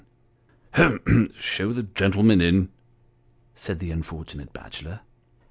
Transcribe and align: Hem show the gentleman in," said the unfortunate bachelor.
Hem 0.71 1.31
show 1.37 1.71
the 1.73 1.83
gentleman 1.83 2.41
in," 2.41 2.69
said 3.53 3.77
the 3.77 3.91
unfortunate 3.91 4.51
bachelor. 4.51 5.01